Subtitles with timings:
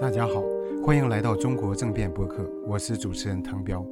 [0.00, 0.42] 大家好，
[0.84, 3.84] 欢迎来到中国政变播客，我是主持人唐彪。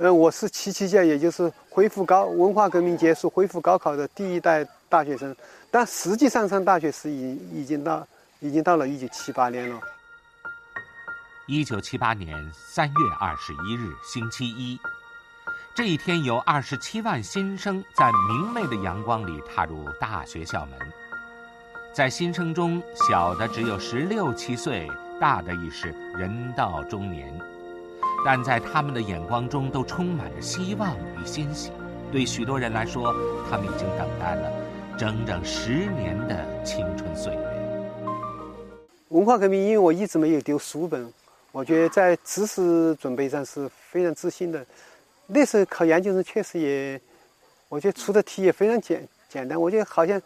[0.00, 5.34] 嗯，我是七七届，也就是恢复高文化革命结束、恢复高考的第一代大学生，
[5.72, 8.06] 但实际上上大学是已已经到
[8.40, 9.80] 已经到了一九七八年了。
[11.46, 14.78] 一九七八年三月二十一日，星期一，
[15.74, 20.78] 这一天有二十七万新生在明媚的阳光里踏入大学校门，
[21.92, 24.88] 在新生中，小的只有十六七岁，
[25.20, 27.36] 大的已是人到中年。
[28.24, 31.72] 但在他们的眼光中都充满着希望与欣喜。
[32.12, 33.14] 对许多人来说，
[33.50, 34.50] 他们已经等待了
[34.98, 37.47] 整整十年的青春岁月。
[39.08, 41.12] 文化革命，因为我一直没有丢书本，
[41.50, 44.64] 我觉得在知识准备上是非常自信的。
[45.26, 47.00] 那时候考研究生确实也，
[47.68, 49.58] 我觉得出的题也非常简简单。
[49.58, 50.20] 我觉得好像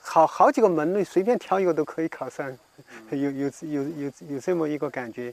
[0.00, 2.56] 好好几个门类随便挑一个都可以考上，
[3.10, 5.32] 有有有有有这么一个感觉。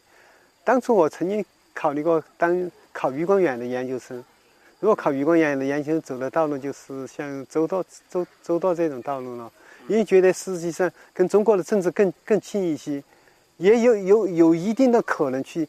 [0.64, 1.44] 当初我曾经
[1.74, 4.24] 考虑过当考余光远的研究生，
[4.80, 9.52] 如果考余光远的研究生，走的道路就是像周道周周道这种道路了，
[9.88, 13.04] 因为觉得实际上跟中国的政治更更近一些，
[13.58, 15.68] 也有有有一定的可能去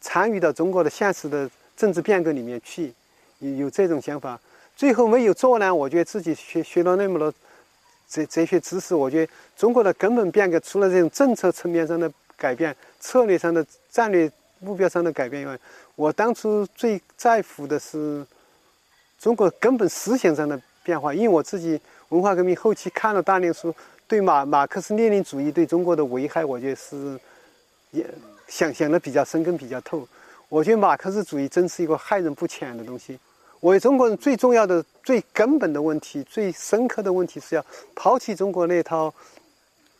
[0.00, 2.92] 参与到中国的现实的政治变革里面去，
[3.38, 4.40] 有有这种想法。
[4.76, 7.32] 最后没有做呢，我觉得自己学学了那么多
[8.08, 12.10] 哲哲学知识，我觉得中国的根本变革除了这种政策层面上的。
[12.40, 15.58] 改变策略上的战略目标上的改变以外，
[15.96, 18.24] 我当初最在乎的是
[19.18, 21.12] 中国根本思想上的变化。
[21.12, 23.74] 因为我自己文化革命后期看了大量书，
[24.06, 27.18] 对马马克思列宁主义对中国的危害，我觉得是
[27.90, 28.06] 也
[28.46, 30.06] 想想的比较深根比较透。
[30.48, 33.18] 我觉得马克思主义真是一个害人不浅的东西。
[33.60, 39.12] 我为中国人最重要的、最根本的问题、最深刻的问题是要抛弃中国那套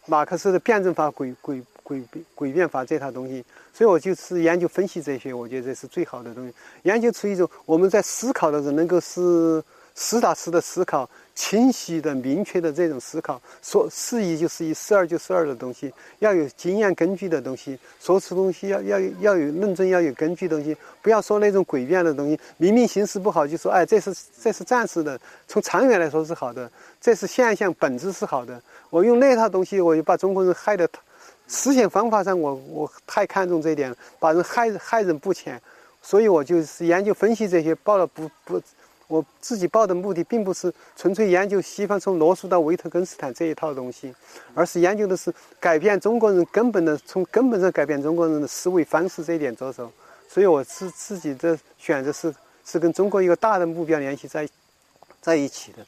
[0.06, 1.62] 马克思的辩证法诡诡。
[1.88, 2.04] 诡
[2.36, 6.52] 诡辩法这套东西，所以我就是研究分析这些，我觉得这是最好的东西。
[6.82, 13.40] 研究出一种我们在思考的时候能够是实打实的思考、清晰的、明确的这种思考。
[13.62, 17.78] 说是一就是一，是二就是二的东西，要有经验根据的东西。
[18.00, 22.38] 说出东西要要要有论证，要有根据的东西，不要说那种诡辩的东西。
[22.56, 24.12] 明明形势不好，就说哎，这是
[24.42, 25.16] 这是暂时的，
[25.46, 26.68] 从长远来说是好的，
[27.00, 28.60] 这是现象，本质是好的。
[28.90, 30.88] 我用那套东西，我就把中国人害得。
[31.50, 35.58] 思想方法上，我我太看重这一点了，把人害害人不浅，
[36.02, 38.60] 所以我就是研究分析这些，报了不不，
[39.08, 44.14] 我自己报的目的并不是纯粹研究西方从罗素到维特根斯坦这一套东西，
[44.54, 49.90] 而是研究的是改变中国人根本的，从根本上改变中国人的思维方式这一点着手，
[50.28, 52.32] 所以我自自己的选择是
[52.64, 54.48] 是跟中国一个大的目标联系在
[55.20, 55.78] 在一起的，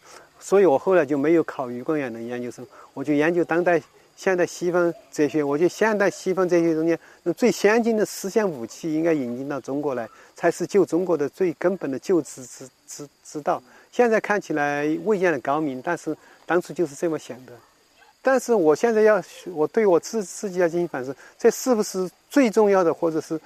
[0.40, 3.80] 所以我后来就没有考余光远的研究生，我就研究当代。
[4.20, 6.98] 现代西方哲学，我觉得现代西方哲学中间，
[7.34, 13.62] 最先进的思想武器应该引进到中国来，才是救中国的最根本的救治之之之道。
[13.90, 16.14] 现在看起来未见得高明，但是
[16.44, 17.52] 当初就是这么想的。
[18.20, 19.22] 但是我现在要，
[19.54, 23.40] 我对我自自己要进行反思，这是不是最重要的，或者是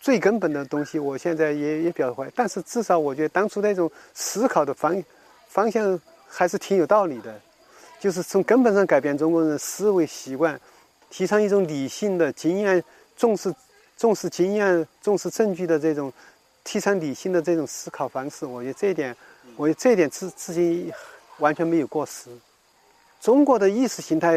[0.00, 0.98] 最根本的东西？
[0.98, 2.28] 我现在也也表怀。
[2.34, 5.00] 但是至少我觉得当初那种思考的方
[5.46, 7.40] 方向还是挺有道理的。
[8.00, 10.58] 就是从根本上改变中国人思维习惯，
[11.10, 12.82] 提倡一种理性的经验
[13.16, 13.52] 重视、
[13.96, 16.12] 重视经验、重视证据的这种，
[16.62, 18.46] 提倡理性的这种思考方式。
[18.46, 19.16] 我觉得这一点，
[19.56, 20.92] 我觉得这一点至至今
[21.38, 22.30] 完全没有过时。
[23.20, 24.32] 中国的意识形态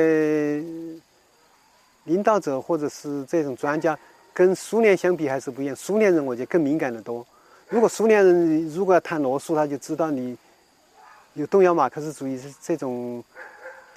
[2.06, 3.96] 领导者或者是这种专家，
[4.34, 5.76] 跟苏联相比还是不一样。
[5.76, 7.24] 苏联人我觉得更敏感的多。
[7.70, 10.36] 如果苏联人如果要谈罗素，他就知道你
[11.36, 13.24] 有动摇马克思主义这种。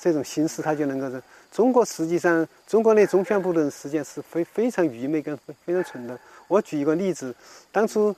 [0.04, 1.22] 这种形式，他就能够是。
[1.50, 5.34] 中国实际上，中国那中宣部的实际上是非非常愚昧跟
[5.64, 6.19] 非常蠢的。
[6.46, 7.34] 我举一个例子，
[7.73, 8.14] 当初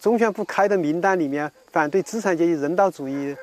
[0.00, 3.36] 中宣部开的名单里面，反对资产阶级人道主义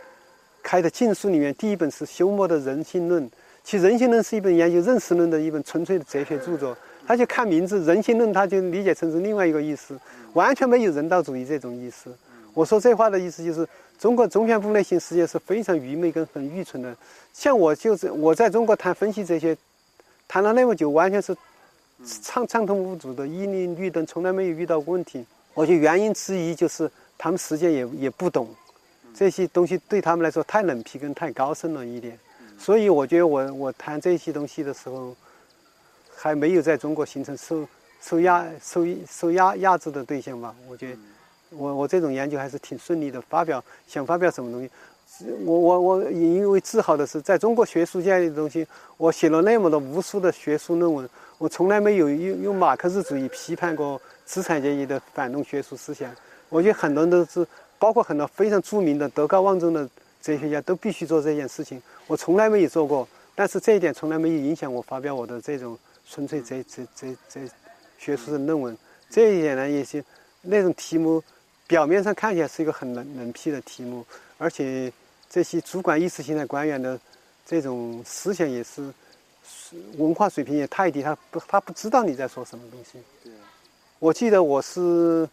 [0.64, 3.24] 开的禁书里面，第一本是休谟的《人性论》。
[3.64, 6.76] 其实《人性论》是一本研究认识论的一本纯粹的哲学著作。
[7.06, 10.00] 他就看名字《人性论》，他就理解成是另外一个意思，
[10.34, 12.10] 完全没有人道主义这种意思。
[12.56, 13.68] 我说这话的意思就是。
[14.04, 16.94] 中国中宣部内心世界是非常愚昧跟很愚蠢的，
[17.32, 19.56] 像我就是我在中国谈分析这些，
[20.28, 21.34] 谈了那么久，完全是
[22.22, 25.26] 畅畅通无阻的，一粒绿灯，从来没有遇到过问题。
[25.54, 28.54] 我觉得原因之一就是他们实际也也不懂
[29.16, 32.20] 这些东西，对他们来说太冷僻跟太高深了一点。
[32.60, 35.16] 所以我觉得我我谈这些东西的时候，
[36.14, 37.66] 还没有在中国形成受
[38.02, 40.54] 受压受受压压制的对象吧？
[40.68, 40.98] 我觉得
[41.58, 43.22] 我我这种研究还是挺顺利的。
[43.22, 44.70] 发表想发表什么东西，
[45.46, 48.66] 我我我因为自豪的是，在中国学术界的东西，
[48.98, 56.10] 我写了那么多无数的学术论文，我从来没有用用马克思主义批判过资产阶级的反动学术思想。
[56.50, 57.46] 我觉得很多人都是，
[57.80, 59.88] 包括很多非常著名的德高望重的
[60.22, 61.82] 哲学家都必须做这件事情。
[62.08, 65.78] 我从来没有做过，但是这一点从来没有影响我发表我的这种
[66.10, 67.42] 纯粹这这这这
[67.98, 68.78] 学术的论文。
[69.10, 70.04] 这一点呢，也是
[70.42, 71.22] 那种题目，
[71.74, 74.06] 表面上看起来是一个很冷冷僻的题目，
[74.38, 74.94] 而且
[75.28, 77.00] 这些主管意识形态官员的
[77.48, 78.94] 这种思想也是
[79.98, 83.00] 文化水平也太低，他不他不知道你在说什么东西。
[83.24, 83.34] 对，
[83.98, 85.28] 我记得我是。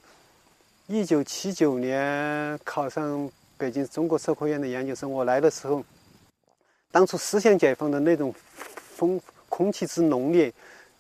[0.87, 5.85] 一九七九年考上北京中国社科院的研究生，我来的时候，
[6.91, 8.35] 当初思想解放的那种
[8.97, 10.53] 风空气之浓烈，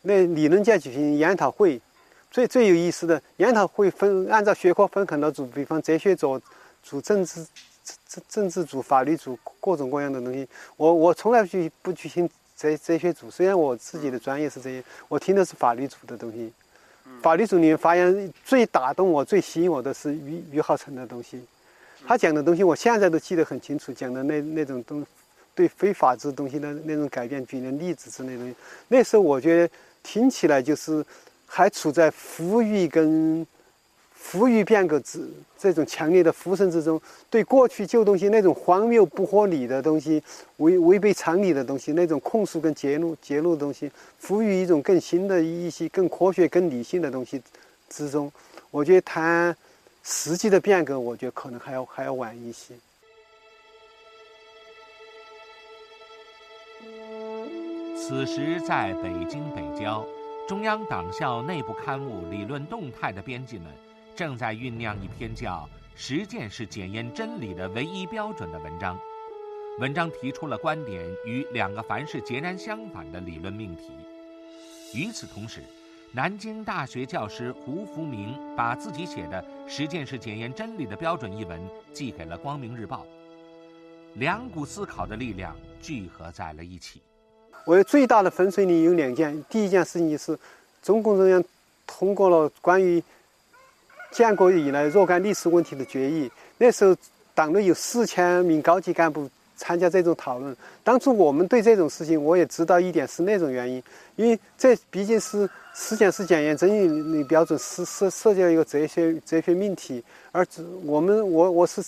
[0.03, 1.81] 那理论界举行研讨会，
[2.31, 6.41] 最最有意思的研讨会分按照学科分很多组，比方哲学组、
[6.83, 7.45] 组政治
[8.09, 10.47] 政政治组、法律组，各种各样的东西。
[10.77, 16.53] 我我从来不不去听哲哲学组，虽然我自己的专业是这些，我听的是法律组的东西。
[17.21, 21.43] 法律组里面发言最打动我、最吸引我的是于于浩成的东西，
[22.07, 25.05] 他讲的东西我现在都记得很清楚，讲的那那种东
[25.53, 28.55] 对非法治东西的那种改变，举的例子之类的东西，
[28.87, 29.75] 那时候我觉得
[30.05, 31.05] 听起来就是
[31.51, 33.47] 还处在呼吁跟。
[34.23, 35.27] 富裕变革之
[35.59, 37.01] 这种强烈的呼声之中，
[37.31, 40.23] 对过去旧东西那种荒谬不合理的东西、
[40.59, 47.41] 违违背常理的东西，那种控诉跟揭露揭露的东西，赋予一种更新的一些更科学、更理性的东西
[47.89, 48.31] 之中，
[48.71, 49.57] 我觉得谈
[50.03, 52.75] 实际的变革，我觉得可能还要还要晚一些。
[57.97, 60.07] 此时，在北京北郊，
[60.51, 63.69] 中央党校内部刊物《理论动态》的编辑们。
[64.17, 68.99] 正在酝酿一篇叫“实践是检验真理的唯一标准”的文章。
[69.79, 73.93] 文章提出了观点与两个凡是截然相反的理论命题。
[74.93, 75.63] 与此同时，
[76.11, 81.61] 南京大学教师胡福明把自己写的《实践是检验真理的标准》一文
[81.93, 83.05] 寄给了《光明日报》。
[84.19, 87.01] 两股思考的力量聚合在了一起。
[87.65, 89.45] 我最大的分水岭有两件。
[89.49, 90.39] 第一件事情是，
[90.83, 91.43] 中共中央
[91.87, 93.03] 通过了关于。
[94.13, 96.29] 建国以来若干历史问题的决议，
[96.59, 96.97] 那时候
[97.33, 100.57] 党内有四千名高级干部参加这种讨论。
[100.83, 103.81] 当初我们对这种事情，我也知道一点是那种原因，
[104.17, 110.03] 因为这毕竟是实践是检验真理的标准，是涉涉及到一个哲学哲学命题。
[110.33, 110.45] 而
[110.85, 111.81] 我们我我是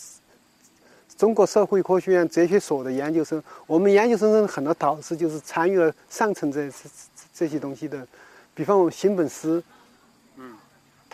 [1.16, 6.76] 中国社会科学院哲学所的研究生，我们研究生中很多导师就是参与了上层这这
[7.34, 8.06] 这些东西的，
[8.54, 9.62] 比方我们新本师。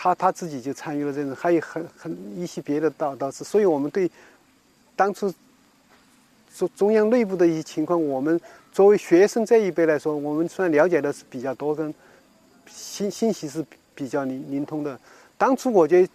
[0.00, 4.08] 他他自己就参与了这种，还有很很一些别的导导师，所以我们对
[4.94, 5.28] 当初
[6.56, 8.40] 中中央内部的一些情况，我们
[8.70, 11.92] 作为学生这一辈来说，我们虽然了解的是比较多，跟
[12.68, 14.96] 信信息是比较灵灵通的。
[15.36, 16.08] 当初我觉得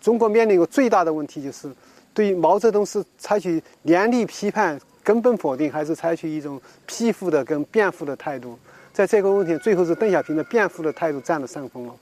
[0.00, 1.68] 中国面临一个最大的问题，就是
[2.16, 8.58] 对毛泽东是采取严厉批判、根本否定，还是采取一种批复的跟辩护的态度？
[8.90, 11.94] 在这个问题，最后是邓小平的辩护的态度占了上风了。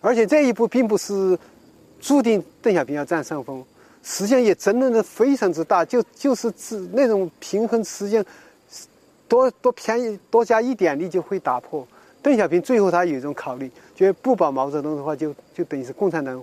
[0.00, 1.38] 而且这一步并不是
[2.00, 3.62] 注定邓小平要占上风，
[4.02, 8.24] 实际上也争论的非常之大，就就是指那种平衡，实际上
[9.28, 11.86] 多多便宜多加一点力就会打破。
[12.22, 16.42] 邓小平最后他有一种考虑，觉得不保毛泽东的话，就就等于是共产党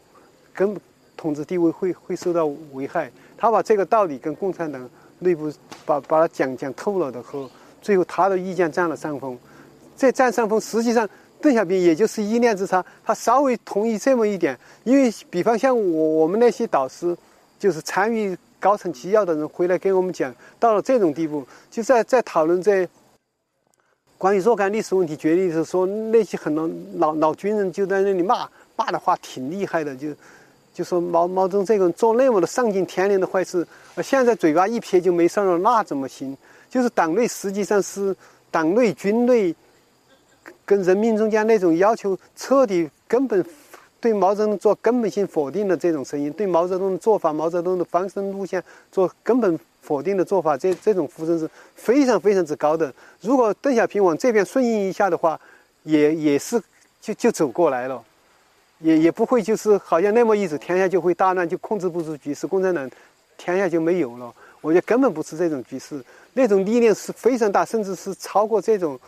[0.54, 0.80] 跟
[1.18, 3.12] 统治地位会会受到危害。
[3.38, 5.52] 他把这个道理跟共产党内部
[5.86, 7.50] 把把它讲讲透了的后，
[7.82, 9.38] 最后他的意见占了上风。
[9.98, 11.10] 这占上风，实际上。
[11.40, 17.16] 邓小平也就是一念之差，他稍微同意这么一点，因为比方像我我们那些导师，
[17.60, 22.90] 就是参与高层机要的人回来跟我们讲，到了这种地步，就在在讨论这
[24.18, 30.08] 关于若干历史问题决议的时候，说那些很多老老军人就在那里骂骂的话挺厉害的，就
[30.78, 33.66] 就说毛毛泽东这个人做那么多丧尽天良的坏事，
[34.04, 36.38] 现在嘴巴一撇就没事了，那怎么行？
[36.70, 38.16] 就是党内实际上是
[38.52, 39.56] 党内军内。
[40.64, 43.44] 跟人民中间那种要求彻底根本
[44.02, 52.94] 对毛泽东做根本性否定的这种声音，对毛泽东的做法、毛泽东的方针路线做根本否定的做法，这这种呼声是非常非常之高的。
[53.22, 55.40] 如果邓小平往这边顺应一下的话，
[55.84, 56.62] 也也是
[57.00, 58.04] 就就走过来了，
[58.80, 62.90] 也也不会就是好像那么一走，天下就会大乱，就控制不住局势，共产党
[63.38, 64.34] 天下就没有了。
[64.62, 66.04] 我觉得根本不是这种局势，
[66.34, 69.00] 那种力量是非常大，甚至是超过这种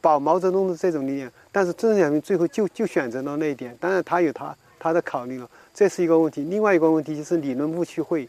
[0.00, 1.30] 保毛泽东的这种力量。
[1.52, 6.42] 但是邓小平最后就就选择了那一点，当然他有他他的考虑了，这是一个问题。
[6.44, 8.28] 另外一个问题就是理论误区会，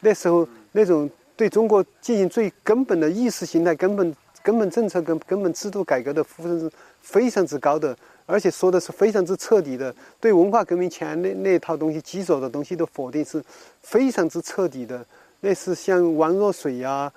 [0.00, 7.96] 那时候那种对中国进行最根本的意识形态、根本根本政策、根根本制度改革的呼声是非常之高的。
[8.30, 13.42] 而且说的是非常之彻底的，对文化革命前那那套东西基础的东西的否定是
[13.80, 15.02] 非常之彻底的。
[15.40, 17.10] 那是像王若水呀、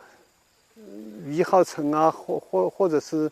[1.26, 3.30] 于浩成啊，或或或者是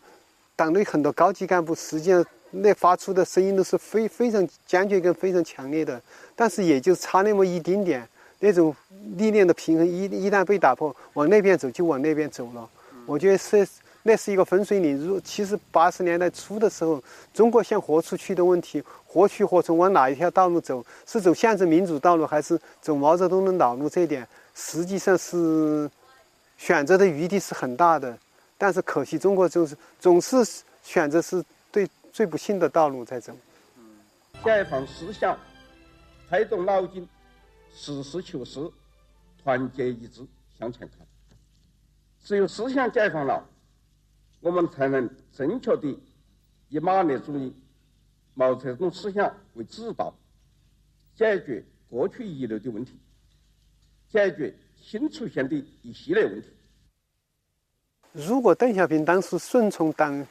[0.54, 5.98] 党内很多高级干部，实际上那发出的声音都是非非常坚决跟非常强烈的。
[6.36, 8.06] 但是也就差那么一丁点，
[8.40, 8.76] 那种
[9.16, 12.68] 力量的平衡一一旦被打破，往那边走就往那边走了。
[13.06, 13.66] 我觉得是。
[14.02, 14.96] 那是一个分水岭。
[14.98, 17.02] 如其实八十年代初的时候，
[17.34, 20.84] 中国想活出去的问题，活去活从往哪一条道路走？
[21.06, 23.88] 是走宪政民主道路，还是走毛泽东的老路？
[23.90, 25.90] 这一点实际上是
[26.56, 28.18] 选择的余地是很大的。
[28.56, 30.36] 但是可惜，中国就是总是
[30.82, 33.34] 选择是对最不幸的道路在走。
[34.42, 35.38] 解放思想，
[36.28, 37.06] 开动脑筋，
[37.74, 38.60] 实事求是，
[39.42, 40.22] 团结一致
[40.58, 41.06] 向前看。
[42.22, 43.46] 只有思想解放了。
[44.40, 45.98] 我们才能正确的
[46.68, 47.54] 以马列主义、
[48.34, 50.14] 毛泽东思想为指导，
[51.14, 52.98] 解决过去遗留的问题，
[54.08, 56.48] 解决新出现的一系列问题。
[58.12, 60.26] 如果邓小平当时顺从党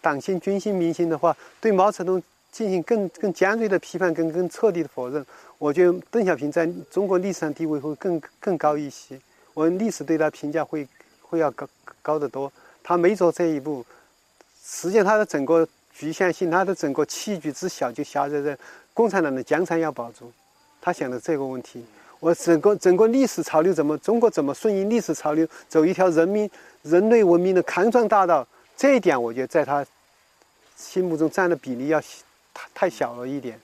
[0.00, 5.24] 党性、军心、民心的话，对毛泽东进行更更尖锐的批判、跟更彻底的否认，
[5.58, 9.20] 我觉得邓小平在中国历史上地位会更更高一些。
[9.52, 10.88] 我历史对他评价会
[11.20, 11.68] 会要高
[12.00, 12.50] 高得多。
[12.82, 13.84] 他没走这一步，
[14.64, 18.56] 实际上他的整个局限性，他的整个器具之小，就狭窄在
[18.92, 20.32] 共产党的江山要保住。
[20.80, 21.84] 他想的这个问题，
[22.18, 26.50] 我整个整个历史潮流怎么，中国怎么顺应历史潮流，走一条人民
[26.82, 28.46] 人类文明的康庄大道，
[28.76, 29.84] 这一点我觉得在他
[30.76, 32.00] 心目中占的比例要
[32.54, 33.60] 太太小了一点。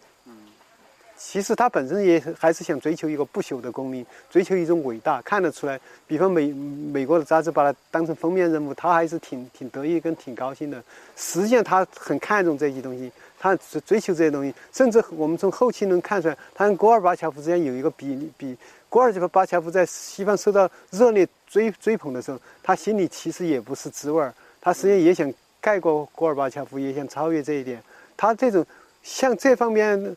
[1.18, 5.80] 其实他本身也还是想追求一个不朽的功名，追求一种伟大，看得出来。
[6.06, 10.82] 比方美美国的杂志把他当成封面人物，他还是挺挺得意跟挺高兴的。
[11.16, 13.56] 实际上他很看重这些东西，他
[13.86, 14.54] 追求这些东西。
[14.72, 18.54] 甚至我们从后期能看出来，他跟戈尔巴乔夫之间有一个比比。
[18.90, 24.34] 戈尔巴乔夫在西方受到热烈追追捧的时候，他心里其实也不是滋味儿。
[24.60, 25.32] 他实际上也想
[25.62, 27.82] 盖过戈尔巴乔夫，也想超越这一点。
[28.18, 28.64] 他这种
[29.02, 30.14] 像这方面。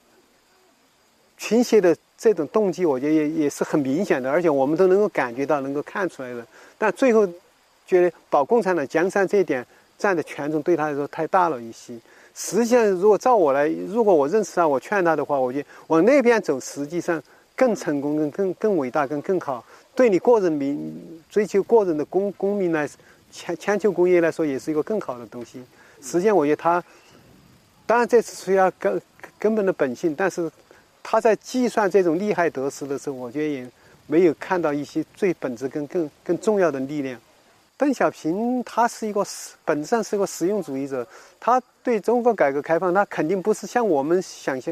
[1.39, 6.45] 倾斜的这种动机，我觉得也也是很明显的，而且我们都能够感觉到、能够看出来的。
[6.77, 7.25] 但最后，
[7.87, 9.65] 觉得保共产党江山这一点
[9.97, 11.95] 占的权重对他来说太大了一些。
[12.35, 17.23] 实际上，如果照我来，如果我认识他，我劝他的话，我觉得往那边走，实际上
[17.55, 19.65] 更成功、更更更伟大、更更好。
[19.95, 20.93] 对你个人民
[21.29, 22.87] 追求个人的公公民来，
[23.31, 25.63] 千千秋功业来说，也是一个更好的东西。
[26.01, 26.83] 实际上，我觉得他，
[27.87, 29.01] 当然这是属于根
[29.39, 30.51] 根本的本性，但是。
[31.11, 33.67] 他在计算这种利害得失的时候，我觉得也
[34.05, 37.19] 没有看到一些最本质跟更更重要的力量。
[37.75, 41.07] 邓小平他是一个实本质上是一个实用主义者，
[41.39, 44.71] 他对中国改革开放，他肯定不是像我们想象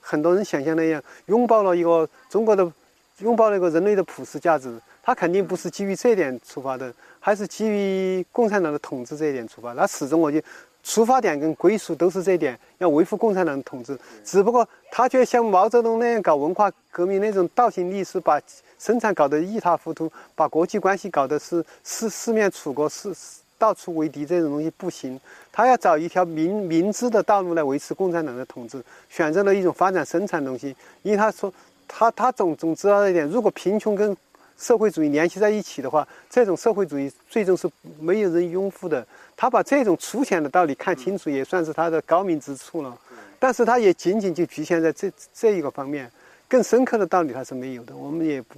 [0.00, 2.72] 很多人想象那样拥抱了一个中国的
[3.18, 9.72] 拥抱了一个人类的普世价值，他肯定不是基于这点出发的，还是基于共产党的统治这一点出发。
[9.76, 10.40] 他始终我就。
[10.88, 13.96] 出发点跟归属都是这点，要维护共产党统治。
[14.24, 18.40] 只不过他却像毛泽东那样搞文化革命那种倒行逆施，把
[18.78, 23.12] 生产搞得一塌糊涂，把国际关系搞得是四四面楚歌，是
[23.58, 25.20] 到处为敌，这种东西不行。
[25.52, 30.74] 他要找一条明明知的道路来维持共产党的统治，选择了一种发展生产东西。
[31.02, 31.52] 因为他说，
[31.86, 34.16] 他他总总知道一点，如果贫穷跟
[34.58, 39.06] 社会主义联系在一起的话，这种社会主义最终是没有人拥护的。
[39.36, 42.98] 他把这种粗浅的道理看清楚，也算是他的高明之处了。
[43.38, 46.10] 但是他也仅仅就局限在这这一个方面，
[46.48, 47.96] 更深刻的道理他是没有的。
[47.96, 48.56] 我们也不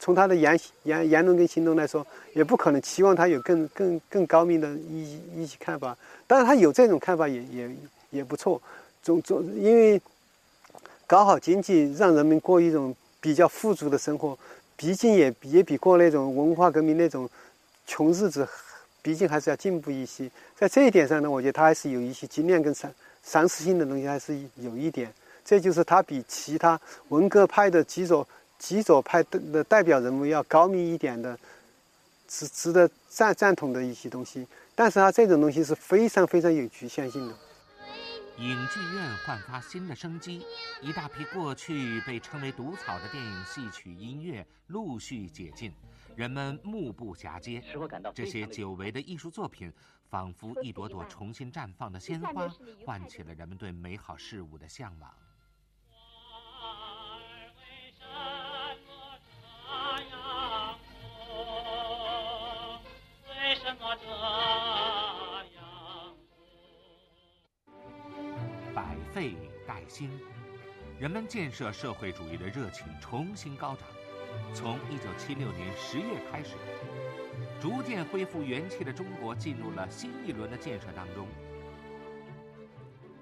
[0.00, 5.96] 从他的言言言论跟行动来说，也不可能期望他有更更更高明的一一些看法。
[6.26, 7.70] 当然，他有这种看法也也
[8.10, 8.60] 也不错。
[9.04, 10.00] 总总因为
[11.06, 14.38] 搞好经济，让人民过一种比较富足的生活，
[14.76, 17.28] 毕竟也也比过那种文化革命那种
[17.86, 18.48] 穷日子。
[19.00, 25.10] 毕竟还是要进步一些，在这一点上呢，我觉得他还是有一些经验跟常常识性的东西，还是有一点。
[25.44, 28.26] 这就是他比其他文革派的极左
[28.58, 31.38] 极左派的代表人物要高明一点的，
[32.26, 34.46] 值值得赞赞同的一些东西。
[34.74, 37.34] 但是他这种东西是非常非常有局限性的。
[38.38, 40.46] 影剧院焕发新的生机，
[40.80, 45.72] 一大批过去被称为“毒草”的电影、戏曲、音乐陆续解禁，
[46.14, 47.60] 人们目不暇接。
[48.14, 49.72] 这些久违的艺术作品，
[50.08, 52.48] 仿佛一朵朵重新绽放的鲜花，
[52.86, 55.12] 唤起了人们对美好事物的向往。
[69.88, 70.10] 新，
[71.00, 73.88] 人们建设社会主义的热情重新高涨。
[74.52, 76.50] 从1976年10月开始，
[77.60, 81.26] 逐渐恢复元气的中国进入了新一轮的建设当中。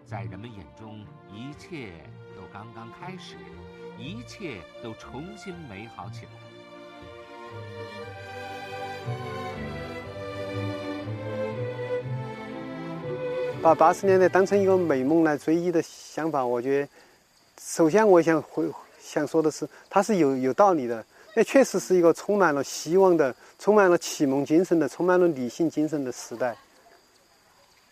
[0.04, 1.92] 在人们眼中，一切
[2.34, 3.36] 都刚刚开始，
[3.96, 6.30] 一切都重新美好起来。
[13.62, 15.82] 把八十年代当成一个美梦来追忆的
[16.16, 16.88] 想法，我觉得，
[17.60, 18.66] 首先我想回
[18.98, 21.04] 想说的是，它是有有道理的。
[21.34, 26.56] 那确实是一个充满了希望的、充满了启蒙精神的、充满了理性精神的时代。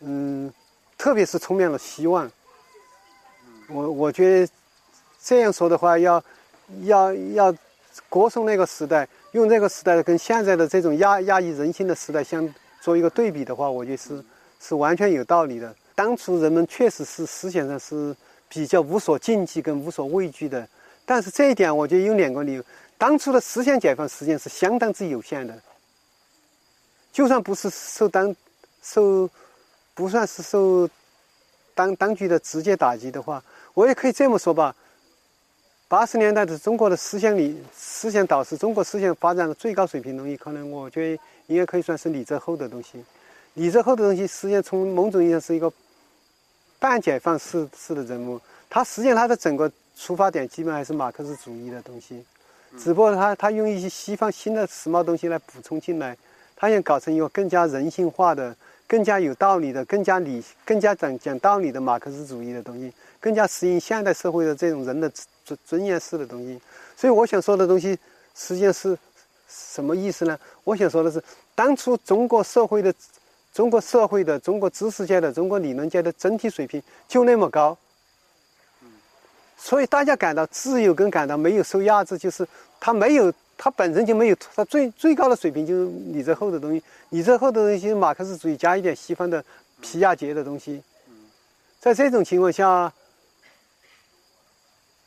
[0.01, 0.51] 嗯，
[0.97, 2.31] 特别是充满了希望。
[3.69, 4.51] 我我觉得
[5.23, 6.25] 这样说的话，要
[6.85, 7.55] 要要
[8.09, 14.25] 歌颂那个时代，用这个时代跟现在的这种压压抑人心的时代相做一个对比的话，我觉得是。
[14.67, 15.77] 是完全有道理的。
[15.95, 18.15] 当初人们确实是思想上是
[18.49, 20.69] 比较无所禁忌跟无所畏惧的，
[21.05, 22.65] 但是这一点我觉得有两个理由：
[22.99, 25.55] 当初的思想解放实际上是相当之有限的。
[27.13, 28.35] 就算不是受当
[28.83, 29.31] 受
[29.95, 30.89] 不算是受
[31.75, 34.75] 当当局的直接打击的话，我也可以这么说吧。
[35.87, 43.05] 八十年代的中国的思想里，思想导致中国思想发展的最高水平东西，可能我觉得应该可以算是李泽厚的东西。
[43.53, 45.73] 李泽厚的东西，实际上从某种意义上是一个
[46.85, 48.39] 半解放式式的人物。
[48.69, 52.23] 他实际上他的整个出发点基本还是马克思主义的东西，
[52.79, 56.15] 只不过他他用一些西方新的时髦东西来补充进来，
[56.55, 58.55] 他想搞成一个更加人性化的、
[58.87, 65.11] 更加有道理的、更加理、更加讲讲道理的马克思主义的东西，更加适应现代社会的这种人的
[65.43, 66.61] 尊尊严式的东西。
[66.95, 67.99] 所以我想说的东西，
[68.35, 68.99] 实际上是
[69.49, 70.39] 什么意思呢？
[70.65, 71.23] 我想说的是，
[71.55, 72.93] 当初中国社会的。
[73.55, 77.79] 中国社会的、中国知识界的、中国理论界的整体水平就那么高，
[79.57, 82.47] 所以大家感到自由跟感到没有受压制，就是
[82.81, 89.43] 他没有，他本身就没有，他最最高的水平就是李泽厚的东西，李泽厚的东西马克思主义加一点西方的
[89.81, 90.83] 皮亚杰的东西，
[91.79, 92.93] 在这种情况下，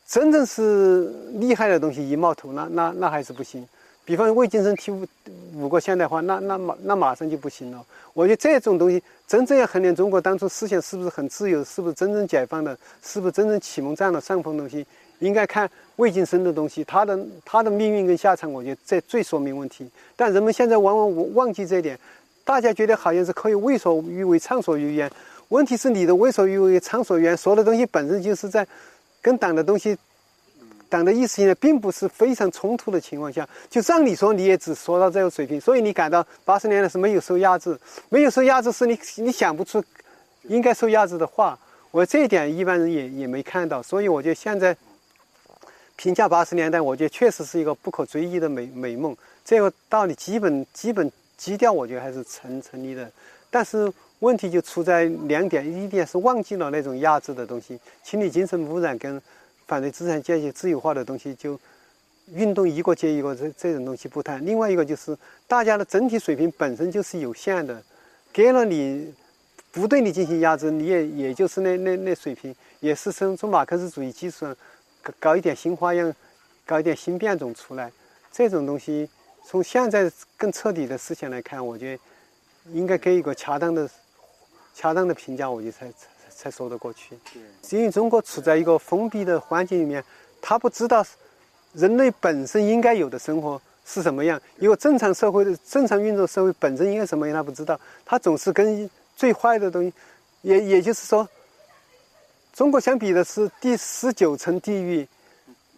[0.06, 3.68] 真正是厉害的东西一冒头，那那那还是不行。
[4.08, 5.06] 比方魏晋生提五
[5.54, 7.84] 五个现代化，那那马那马上就不行了。
[8.14, 14.86] 我觉得这种东西真正要衡量中国当初思想是不是很自由，是不是真正解放的，是不是真正启蒙占了上风东西，
[15.18, 19.86] 应该看魏晋生的东西，他的他的命运跟下场，我觉得这最说明问题。
[20.16, 21.98] 但人们现在往往忘记这一点，
[22.46, 25.10] 大家觉得好像是可以为所欲为、畅所欲言。
[25.48, 28.66] 问题是你的为所欲为、畅所欲言，说的东西本身就是在
[29.20, 29.94] 跟党的东西。
[30.88, 39.84] 党的意识形态并不是非常冲突的情况下，就让你说你也只说到这个水平，所以你感到八十年代是没有受压制，没有受压制是你你想不出
[40.44, 41.58] 应该受压制的话。
[41.90, 44.76] 我这一点一般人也也没看到，所以我觉得现在
[45.96, 49.16] 评价八十年代，我觉得确实是一个不可追忆的美美梦。
[49.44, 53.10] 这个道理基本基本基调，我觉得还是成成立的。
[53.50, 59.20] 但是问题就出在两点，一点是忘记了那种压制的东西，清理精神污染跟。
[59.68, 61.60] 反对资产阶级自由化的东西，就
[62.32, 64.44] 运动一个接一个，这这种东西不谈。
[64.44, 67.82] 另外一个就是大家的整体水平本身就是有限的，
[68.32, 69.12] 给了你
[69.70, 74.56] 不对你进行压制，你也也就是那那那水平，也是从从马克思主义基础上
[75.02, 76.12] 搞搞一点新花样，
[76.64, 77.92] 搞一点新变种出来。
[78.32, 79.06] 这种东西
[79.44, 82.02] 从现在更彻底的思想来看，我觉得
[82.72, 83.88] 应该给一个恰当的
[84.74, 85.92] 恰当的评价，我觉得才。
[86.40, 87.18] 才说得过去，
[87.70, 90.04] 因为中国处在一个封闭的环境里面，
[90.40, 91.04] 他不知道
[91.72, 99.92] 人类本身应该有的生活是什么样，一个正常社会的正常运作社会本身应该什么样，他不知道，他总是跟最坏的东西，
[100.42, 101.28] 也也就是说，
[102.52, 105.08] 中国相比的是第十九层地狱。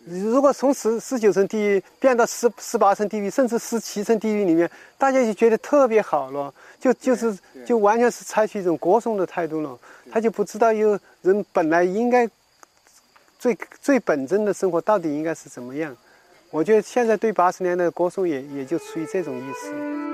[0.07, 9.79] 如果从十十九层地狱变到十十八层地狱，甚至十七层地狱里面，大家就觉得特别好了，就就是就完全是采取一种歌颂的态度了。
[10.11, 12.29] 他就不知道有人本来应该
[13.39, 15.97] 最最本真的生活到底应该是怎么样。
[16.51, 20.10] 我觉得现在对八十年代的歌颂也也就出于这种意思。